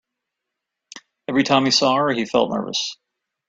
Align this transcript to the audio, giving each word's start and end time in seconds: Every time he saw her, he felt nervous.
Every 1.27 1.43
time 1.43 1.65
he 1.65 1.69
saw 1.69 1.93
her, 1.97 2.09
he 2.09 2.25
felt 2.25 2.49
nervous. 2.49 2.97